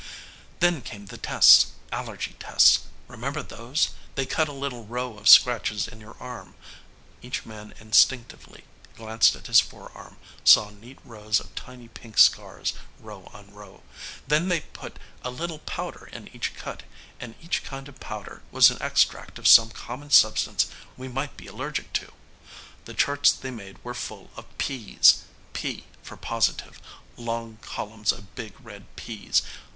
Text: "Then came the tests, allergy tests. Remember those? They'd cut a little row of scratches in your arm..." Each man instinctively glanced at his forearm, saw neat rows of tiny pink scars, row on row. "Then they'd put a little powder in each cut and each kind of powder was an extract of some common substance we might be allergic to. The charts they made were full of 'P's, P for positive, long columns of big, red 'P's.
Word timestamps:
"Then 0.61 0.81
came 0.81 1.05
the 1.05 1.17
tests, 1.19 1.67
allergy 1.91 2.33
tests. 2.39 2.79
Remember 3.07 3.43
those? 3.43 3.91
They'd 4.15 4.31
cut 4.31 4.47
a 4.47 4.51
little 4.51 4.83
row 4.83 5.15
of 5.15 5.29
scratches 5.29 5.87
in 5.87 6.01
your 6.01 6.17
arm..." 6.19 6.55
Each 7.21 7.45
man 7.45 7.75
instinctively 7.79 8.63
glanced 8.97 9.35
at 9.35 9.45
his 9.45 9.59
forearm, 9.59 10.17
saw 10.43 10.71
neat 10.71 10.97
rows 11.05 11.39
of 11.39 11.53
tiny 11.53 11.87
pink 11.87 12.17
scars, 12.17 12.73
row 12.99 13.29
on 13.31 13.53
row. 13.53 13.83
"Then 14.27 14.47
they'd 14.49 14.73
put 14.73 14.97
a 15.23 15.29
little 15.29 15.59
powder 15.59 16.07
in 16.07 16.29
each 16.29 16.55
cut 16.55 16.81
and 17.19 17.35
each 17.39 17.63
kind 17.63 17.87
of 17.87 17.99
powder 17.99 18.41
was 18.51 18.71
an 18.71 18.81
extract 18.81 19.37
of 19.37 19.47
some 19.47 19.69
common 19.69 20.09
substance 20.09 20.65
we 20.97 21.09
might 21.09 21.37
be 21.37 21.45
allergic 21.45 21.93
to. 21.93 22.11
The 22.85 22.95
charts 22.95 23.31
they 23.31 23.51
made 23.51 23.77
were 23.83 23.93
full 23.93 24.31
of 24.35 24.45
'P's, 24.57 25.25
P 25.53 25.85
for 26.01 26.17
positive, 26.17 26.81
long 27.17 27.57
columns 27.61 28.11
of 28.11 28.33
big, 28.33 28.55
red 28.59 28.87
'P's. 28.95 29.43